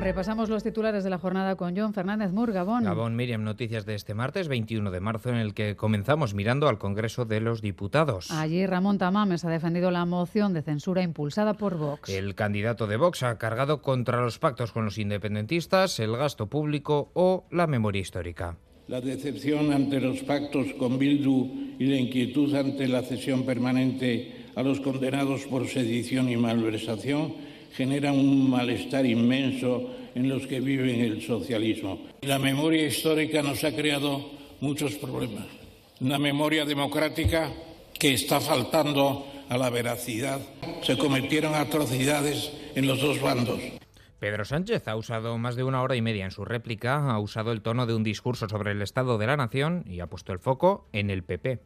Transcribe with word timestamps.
Repasamos 0.00 0.48
los 0.48 0.62
titulares 0.62 1.02
de 1.02 1.10
la 1.10 1.18
jornada 1.18 1.56
con 1.56 1.76
John 1.76 1.92
Fernández 1.92 2.30
Mur, 2.32 2.52
Gabón. 2.52 2.84
Gabón, 2.84 3.16
Miriam, 3.16 3.42
noticias 3.42 3.84
de 3.84 3.96
este 3.96 4.14
martes 4.14 4.46
21 4.46 4.92
de 4.92 5.00
marzo 5.00 5.30
en 5.30 5.36
el 5.36 5.54
que 5.54 5.74
comenzamos 5.74 6.34
mirando 6.34 6.68
al 6.68 6.78
Congreso 6.78 7.24
de 7.24 7.40
los 7.40 7.62
Diputados. 7.62 8.30
Allí 8.30 8.64
Ramón 8.64 8.98
Tamames 8.98 9.44
ha 9.44 9.50
defendido 9.50 9.90
la 9.90 10.04
moción 10.04 10.54
de 10.54 10.62
censura 10.62 11.02
impulsada 11.02 11.54
por 11.54 11.76
Vox. 11.76 12.08
El 12.08 12.36
candidato 12.36 12.86
de 12.86 12.96
Vox 12.96 13.24
ha 13.24 13.38
cargado 13.38 13.82
contra 13.82 14.22
los 14.22 14.38
pactos 14.38 14.70
con 14.70 14.84
los 14.84 14.98
independentistas, 14.98 15.98
el 15.98 16.16
gasto 16.16 16.46
público 16.46 17.10
o 17.14 17.44
la 17.50 17.66
memoria 17.66 18.00
histórica. 18.00 18.56
La 18.86 19.00
decepción 19.00 19.72
ante 19.72 20.00
los 20.00 20.20
pactos 20.20 20.68
con 20.78 20.98
Bildu 20.98 21.74
y 21.78 21.86
la 21.86 21.96
inquietud 21.96 22.54
ante 22.54 22.86
la 22.86 23.02
cesión 23.02 23.44
permanente 23.44 24.46
a 24.54 24.62
los 24.62 24.80
condenados 24.80 25.44
por 25.46 25.66
sedición 25.66 26.30
y 26.30 26.36
malversación 26.36 27.48
generan 27.78 28.18
un 28.18 28.50
malestar 28.50 29.06
inmenso 29.06 29.94
en 30.12 30.28
los 30.28 30.48
que 30.48 30.58
viven 30.58 30.98
el 30.98 31.22
socialismo. 31.22 32.08
La 32.22 32.40
memoria 32.40 32.84
histórica 32.84 33.40
nos 33.40 33.62
ha 33.62 33.70
creado 33.70 34.32
muchos 34.60 34.96
problemas. 34.96 35.46
Una 36.00 36.18
memoria 36.18 36.64
democrática 36.64 37.52
que 37.96 38.14
está 38.14 38.40
faltando 38.40 39.24
a 39.48 39.56
la 39.56 39.70
veracidad. 39.70 40.40
Se 40.82 40.98
cometieron 40.98 41.54
atrocidades 41.54 42.52
en 42.74 42.88
los 42.88 43.00
dos 43.00 43.20
bandos. 43.20 43.60
Pedro 44.18 44.44
Sánchez 44.44 44.88
ha 44.88 44.96
usado 44.96 45.38
más 45.38 45.54
de 45.54 45.62
una 45.62 45.80
hora 45.80 45.94
y 45.94 46.02
media 46.02 46.24
en 46.24 46.32
su 46.32 46.44
réplica, 46.44 47.12
ha 47.12 47.20
usado 47.20 47.52
el 47.52 47.62
tono 47.62 47.86
de 47.86 47.94
un 47.94 48.02
discurso 48.02 48.48
sobre 48.48 48.72
el 48.72 48.82
estado 48.82 49.18
de 49.18 49.28
la 49.28 49.36
nación 49.36 49.84
y 49.86 50.00
ha 50.00 50.08
puesto 50.08 50.32
el 50.32 50.40
foco 50.40 50.88
en 50.92 51.10
el 51.10 51.22
PP. 51.22 51.60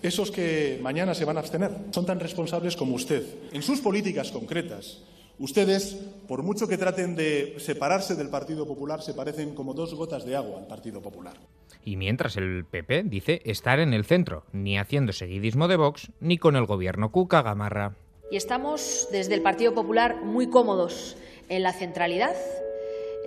Esos 0.00 0.30
que 0.30 0.78
mañana 0.80 1.12
se 1.12 1.24
van 1.24 1.38
a 1.38 1.40
abstener 1.40 1.72
son 1.90 2.06
tan 2.06 2.20
responsables 2.20 2.76
como 2.76 2.94
usted. 2.94 3.24
En 3.52 3.62
sus 3.62 3.80
políticas 3.80 4.30
concretas, 4.30 5.02
ustedes, 5.38 5.96
por 6.28 6.42
mucho 6.42 6.68
que 6.68 6.78
traten 6.78 7.14
de 7.16 7.56
separarse 7.58 8.14
del 8.14 8.28
Partido 8.28 8.66
Popular, 8.66 9.02
se 9.02 9.14
parecen 9.14 9.54
como 9.54 9.74
dos 9.74 9.94
gotas 9.94 10.24
de 10.24 10.36
agua 10.36 10.58
al 10.58 10.66
Partido 10.66 11.02
Popular. 11.02 11.36
Y 11.84 11.96
mientras 11.96 12.36
el 12.36 12.64
PP 12.64 13.04
dice 13.04 13.42
estar 13.44 13.78
en 13.78 13.94
el 13.94 14.04
centro, 14.04 14.44
ni 14.52 14.78
haciendo 14.78 15.12
seguidismo 15.12 15.68
de 15.68 15.76
Vox, 15.76 16.10
ni 16.20 16.38
con 16.38 16.56
el 16.56 16.66
gobierno 16.66 17.12
Cuca 17.12 17.42
Gamarra. 17.42 17.94
Y 18.30 18.36
estamos 18.36 19.08
desde 19.12 19.34
el 19.34 19.42
Partido 19.42 19.72
Popular 19.72 20.16
muy 20.24 20.48
cómodos 20.48 21.16
en 21.48 21.62
la 21.62 21.72
centralidad, 21.72 22.34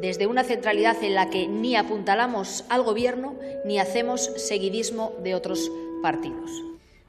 desde 0.00 0.26
una 0.26 0.44
centralidad 0.44 1.02
en 1.02 1.14
la 1.14 1.30
que 1.30 1.48
ni 1.48 1.76
apuntalamos 1.76 2.64
al 2.68 2.82
Gobierno 2.82 3.34
ni 3.64 3.78
hacemos 3.78 4.30
seguidismo 4.36 5.12
de 5.22 5.34
otros 5.34 5.70
partidos. 6.02 6.50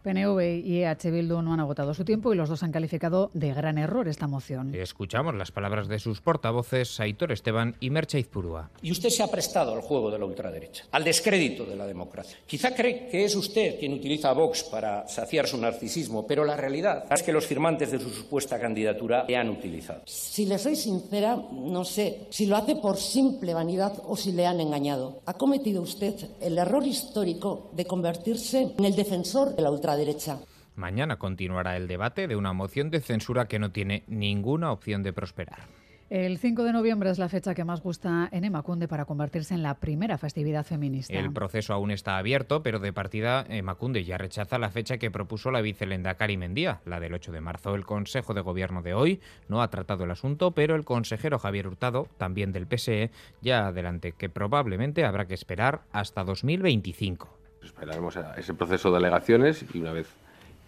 PNV 0.05 0.63
y 0.63 0.83
EH 0.83 1.09
Bildu 1.09 1.41
no 1.41 1.53
han 1.53 1.59
agotado 1.59 1.95
su 1.95 2.05
tiempo 2.05 2.31
y 2.31 2.37
los 2.37 2.47
dos 2.47 2.61
han 2.61 2.71
calificado 2.71 3.31
de 3.33 3.51
gran 3.55 3.79
error 3.79 4.07
esta 4.07 4.27
moción. 4.27 4.75
Escuchamos 4.75 5.33
las 5.33 5.51
palabras 5.51 5.87
de 5.87 5.97
sus 5.97 6.21
portavoces, 6.21 6.99
Aitor 6.99 7.31
Esteban 7.31 7.75
y 7.79 7.89
Merche 7.89 8.19
Izpurúa. 8.19 8.69
Y 8.83 8.91
usted 8.91 9.09
se 9.09 9.23
ha 9.23 9.27
prestado 9.27 9.73
al 9.73 9.81
juego 9.81 10.11
de 10.11 10.19
la 10.19 10.25
ultraderecha, 10.25 10.83
al 10.91 11.03
descrédito 11.03 11.65
de 11.65 11.75
la 11.75 11.87
democracia. 11.87 12.37
Quizá 12.45 12.75
cree 12.75 13.07
que 13.07 13.25
es 13.25 13.35
usted 13.35 13.79
quien 13.79 13.93
utiliza 13.93 14.29
a 14.29 14.33
Vox 14.33 14.65
para 14.65 15.07
saciar 15.07 15.47
su 15.47 15.57
narcisismo, 15.57 16.27
pero 16.27 16.45
la 16.45 16.55
realidad 16.55 17.05
es 17.11 17.23
que 17.23 17.33
los 17.33 17.47
firmantes 17.47 17.91
de 17.91 17.97
su 17.97 18.11
supuesta 18.11 18.59
candidatura 18.59 19.25
le 19.27 19.37
han 19.37 19.49
utilizado. 19.49 20.03
Si 20.05 20.45
le 20.45 20.59
soy 20.59 20.75
sincera, 20.75 21.35
no 21.51 21.83
sé 21.83 22.27
si 22.29 22.45
lo 22.45 22.57
hace 22.57 22.75
por 22.75 22.97
simple 22.97 23.55
vanidad 23.55 23.93
o 24.05 24.15
si 24.15 24.33
le 24.33 24.45
han 24.45 24.59
engañado. 24.59 25.21
Ha 25.25 25.33
cometido 25.33 25.81
usted 25.81 26.13
el 26.41 26.59
error 26.59 26.85
histórico 26.85 27.71
de 27.73 27.85
convertirse 27.85 28.73
en 28.77 28.85
el 28.85 28.95
defensor 28.95 29.55
de 29.55 29.63
la 29.63 29.71
ultraderecha 29.71 29.94
derecha. 29.95 30.39
Mañana 30.75 31.17
continuará 31.17 31.77
el 31.77 31.87
debate 31.87 32.27
de 32.27 32.35
una 32.35 32.53
moción 32.53 32.89
de 32.89 32.99
censura 32.99 33.47
que 33.47 33.59
no 33.59 33.71
tiene 33.71 34.03
ninguna 34.07 34.71
opción 34.71 35.03
de 35.03 35.13
prosperar. 35.13 35.59
El 36.07 36.37
5 36.37 36.63
de 36.63 36.71
noviembre 36.71 37.09
es 37.09 37.17
la 37.17 37.29
fecha 37.29 37.55
que 37.55 37.63
más 37.63 37.81
gusta 37.81 38.29
en 38.31 38.43
Emacunde 38.43 38.87
para 38.87 39.05
convertirse 39.05 39.55
en 39.55 39.63
la 39.63 39.79
primera 39.79 40.19
festividad 40.19 40.63
feminista. 40.63 41.11
El 41.15 41.33
proceso 41.33 41.73
aún 41.73 41.89
está 41.89 42.19
abierto, 42.19 42.61
pero 42.61 42.77
de 42.77 42.93
partida 42.93 43.43
Emacunde 43.49 44.03
ya 44.03 44.19
rechaza 44.19 44.59
la 44.59 44.69
fecha 44.69 44.99
que 44.99 45.09
propuso 45.09 45.49
la 45.49 45.61
vicelenda 45.61 46.13
Cari 46.13 46.37
Mendía, 46.37 46.79
la 46.85 46.99
del 46.99 47.15
8 47.15 47.31
de 47.31 47.41
marzo. 47.41 47.73
El 47.73 47.85
Consejo 47.85 48.35
de 48.35 48.41
Gobierno 48.41 48.83
de 48.83 48.93
hoy 48.93 49.19
no 49.47 49.63
ha 49.63 49.71
tratado 49.71 50.03
el 50.03 50.11
asunto, 50.11 50.51
pero 50.51 50.75
el 50.75 50.85
consejero 50.85 51.39
Javier 51.39 51.67
Hurtado, 51.67 52.07
también 52.19 52.51
del 52.51 52.67
PSE, 52.67 53.09
ya 53.41 53.67
adelante 53.67 54.11
que 54.11 54.29
probablemente 54.29 55.05
habrá 55.05 55.25
que 55.25 55.33
esperar 55.33 55.81
hasta 55.91 56.23
2025. 56.23 57.34
Esperaremos 57.65 58.17
a 58.17 58.35
ese 58.35 58.53
proceso 58.53 58.91
de 58.91 58.97
alegaciones 58.97 59.65
y 59.73 59.79
una 59.79 59.91
vez 59.91 60.07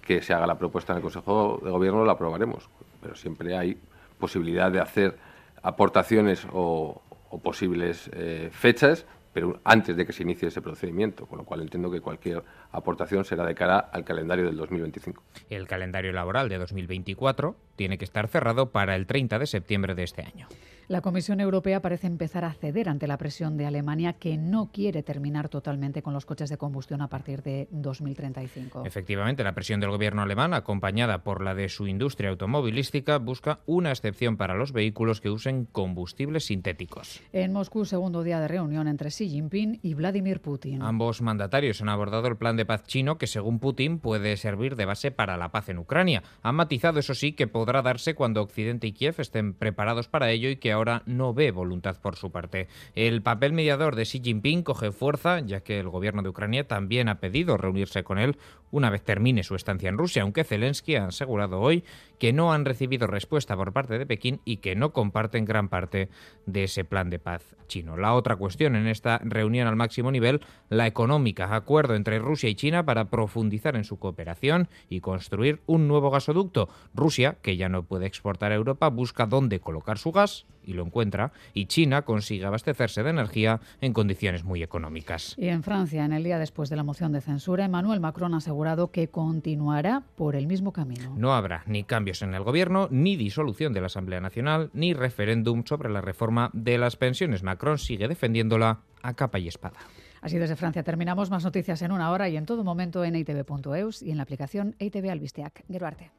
que 0.02 0.22
se 0.22 0.34
haga 0.34 0.48
la 0.48 0.58
propuesta 0.58 0.94
en 0.94 0.98
el 0.98 1.04
Consejo 1.04 1.60
de 1.64 1.70
Gobierno 1.70 2.06
la 2.06 2.14
aprobaremos. 2.14 2.70
Pero 3.02 3.16
siempre 3.16 3.58
hay 3.58 3.78
posibilidad 4.20 4.72
de 4.72 4.80
hacer 4.80 5.18
aportaciones 5.62 6.48
o, 6.52 7.02
o 7.30 7.40
posibles 7.40 8.10
eh, 8.14 8.50
fechas, 8.52 9.06
pero 9.34 9.60
antes 9.64 9.96
de 9.96 10.06
que 10.06 10.14
se 10.14 10.24
inicie 10.24 10.48
ese 10.48 10.62
procedimiento, 10.62 11.28
con 11.28 11.38
lo 11.38 11.44
cual 11.44 11.62
entiendo 11.62 11.92
que 11.92 12.02
cualquier 12.02 12.44
aportación 12.72 13.24
será 13.26 13.46
de 13.46 13.54
cara 13.54 13.78
al 13.80 14.04
calendario 14.04 14.46
del 14.46 14.56
2025. 14.58 15.22
El 15.50 15.68
calendario 15.68 16.12
laboral 16.12 16.50
de 16.50 16.58
2024 16.58 17.56
tiene 17.76 17.98
que 17.98 18.06
estar 18.06 18.28
cerrado 18.28 18.72
para 18.72 18.96
el 18.96 19.06
30 19.06 19.40
de 19.40 19.46
septiembre 19.46 19.94
de 19.94 20.04
este 20.04 20.24
año. 20.24 20.48
La 20.90 21.02
Comisión 21.02 21.42
Europea 21.42 21.82
parece 21.82 22.08
empezar 22.08 22.46
a 22.46 22.54
ceder 22.54 22.88
ante 22.88 23.08
la 23.08 23.18
presión 23.18 23.58
de 23.58 23.66
Alemania, 23.66 24.14
que 24.14 24.38
no 24.38 24.72
quiere 24.72 25.04
terminar 25.04 25.50
totalmente 25.50 26.02
con 26.02 26.14
los 26.14 26.26
coches 26.26 26.50
de 26.50 26.56
combustión 26.56 27.02
a 27.02 27.10
partir 27.10 27.44
de 27.44 27.68
2035. 27.72 28.86
Efectivamente, 28.86 29.44
la 29.44 29.54
presión 29.54 29.82
del 29.82 29.90
gobierno 29.90 30.22
alemán, 30.22 30.54
acompañada 30.54 31.24
por 31.24 31.44
la 31.44 31.56
de 31.56 31.68
su 31.68 31.88
industria 31.88 32.30
automovilística, 32.30 33.18
busca 33.18 33.60
una 33.66 33.90
excepción 33.90 34.38
para 34.38 34.56
los 34.56 34.72
vehículos 34.72 35.20
que 35.20 35.30
usen 35.30 35.66
combustibles 35.66 36.46
sintéticos. 36.46 37.20
En 37.34 37.52
Moscú, 37.52 37.84
segundo 37.84 38.24
día 38.24 38.40
de 38.40 38.48
reunión 38.48 38.88
entre 38.88 39.10
Xi 39.10 39.28
Jinping 39.28 39.82
y 39.84 39.94
Vladimir 39.94 40.40
Putin. 40.40 40.82
Ambos 40.82 41.22
mandatarios 41.22 41.82
han 41.82 41.90
abordado 41.90 42.30
el 42.30 42.38
plan 42.38 42.56
de 42.56 42.66
paz 42.66 42.84
chino 42.84 43.18
que, 43.18 43.28
según 43.28 43.60
Putin, 43.60 44.00
puede 44.00 44.38
servir 44.38 44.78
de 44.78 44.86
base 44.86 45.12
para 45.12 45.36
la 45.36 45.52
paz 45.52 45.68
en 45.68 45.80
Ucrania. 45.80 46.24
Han 46.44 46.56
matizado, 46.56 47.00
eso 47.00 47.14
sí, 47.14 47.34
que 47.34 47.48
podrá 47.48 47.82
darse 47.82 48.16
cuando 48.16 48.42
Occidente 48.42 48.88
y 48.88 48.94
Kiev 48.94 49.16
estén 49.18 49.54
preparados 49.54 50.08
para 50.08 50.32
ello 50.32 50.48
y 50.50 50.56
que 50.56 50.77
ahora 50.78 51.04
no 51.06 51.34
ve 51.34 51.52
voluntad 51.52 52.00
por 52.02 52.16
su 52.16 52.32
parte. 52.32 52.68
El 52.96 53.22
papel 53.22 53.54
mediador 53.54 53.96
de 53.96 54.04
Xi 54.04 54.22
Jinping 54.24 54.64
coge 54.64 54.92
fuerza, 54.92 55.40
ya 55.42 55.62
que 55.62 55.80
el 55.80 55.90
gobierno 55.90 56.22
de 56.22 56.30
Ucrania 56.30 56.68
también 56.68 57.10
ha 57.10 57.20
pedido 57.20 57.58
reunirse 57.58 58.04
con 58.04 58.20
él 58.20 58.38
una 58.72 58.90
vez 58.90 59.04
termine 59.04 59.44
su 59.44 59.56
estancia 59.56 59.90
en 59.90 59.98
Rusia, 59.98 60.24
aunque 60.24 60.44
Zelensky 60.44 60.96
ha 60.96 61.08
asegurado 61.08 61.60
hoy 61.60 61.84
que 62.20 62.34
no 62.34 62.52
han 62.52 62.66
recibido 62.66 63.08
respuesta 63.08 63.56
por 63.56 63.72
parte 63.74 63.98
de 63.98 64.06
Pekín 64.06 64.42
y 64.44 64.58
que 64.58 64.76
no 64.76 64.92
comparten 64.92 65.46
gran 65.46 65.70
parte 65.70 66.10
de 66.46 66.66
ese 66.66 66.84
plan 66.84 67.10
de 67.10 67.20
paz 67.20 67.56
chino. 67.68 67.98
La 67.98 68.14
otra 68.14 68.36
cuestión 68.36 68.76
en 68.76 68.88
esta 68.88 69.20
reunión 69.24 69.68
al 69.68 69.76
máximo 69.76 70.12
nivel, 70.12 70.42
la 70.70 70.88
económica, 70.88 71.56
acuerdo 71.56 71.96
entre 71.96 72.20
Rusia 72.20 72.50
y 72.50 72.56
China 72.56 72.86
para 72.86 73.10
profundizar 73.10 73.76
en 73.76 73.84
su 73.84 74.00
cooperación 74.00 74.70
y 74.90 75.00
construir 75.00 75.62
un 75.66 75.88
nuevo 75.88 76.10
gasoducto. 76.10 76.70
Rusia, 76.94 77.38
que 77.42 77.58
ya 77.58 77.70
no 77.70 77.84
puede 77.84 78.08
exportar 78.08 78.52
a 78.52 78.56
Europa, 78.56 78.90
busca 78.90 79.26
dónde 79.26 79.60
colocar 79.60 79.98
su 79.98 80.12
gas 80.12 80.46
y 80.68 80.74
lo 80.74 80.84
encuentra, 80.84 81.32
y 81.54 81.66
China 81.66 82.04
consigue 82.04 82.46
abastecerse 82.46 83.04
de 83.04 83.10
energía 83.10 83.60
en 83.82 83.94
condiciones 83.94 84.44
muy 84.44 84.62
económicas. 84.62 85.36
Y 85.38 85.48
en 85.48 85.64
Francia, 85.64 86.06
en 86.06 86.14
el 86.14 86.24
día 86.24 86.38
después 86.38 86.70
de 86.70 86.76
la 86.76 86.84
moción 86.84 87.12
de 87.12 87.22
censura, 87.22 87.66
Emmanuel 87.66 88.00
Macron 88.00 88.34
ha 88.34 88.38
asegurado 88.38 88.92
que 88.92 89.08
continuará 89.08 90.04
por 90.16 90.36
el 90.36 90.48
mismo 90.48 90.74
camino. 90.74 91.16
No 91.18 91.34
habrá 91.34 91.64
ni 91.66 91.84
cambios 91.84 92.22
en 92.22 92.34
el 92.34 92.44
gobierno, 92.44 92.88
ni 92.92 93.16
disolución 93.16 93.74
de 93.74 93.82
la 93.82 93.88
Asamblea 93.88 94.22
Nacional, 94.22 94.70
ni 94.74 94.94
referéndum 94.94 95.64
sobre 95.66 95.90
la 95.90 96.02
reforma 96.02 96.50
de 96.54 96.78
las 96.78 96.96
pensiones. 96.96 97.44
Macron 97.44 97.78
sigue 97.78 98.08
defendiéndola 98.08 98.82
a 99.02 99.14
capa 99.14 99.40
y 99.40 99.48
espada. 99.48 99.78
Así 100.22 100.38
desde 100.38 100.56
Francia 100.56 100.84
terminamos. 100.84 101.30
Más 101.30 101.44
noticias 101.44 101.82
en 101.82 101.92
una 101.92 102.12
hora 102.12 102.28
y 102.30 102.38
en 102.38 102.46
todo 102.46 102.64
momento 102.64 103.04
en 103.04 103.16
itv.eus 103.16 104.02
y 104.02 104.12
en 104.12 104.18
la 104.18 104.24
aplicación 104.24 104.76
ITV 104.80 105.10
Albisteac. 105.10 105.64
Gero 105.70 105.88
arte. 105.88 106.12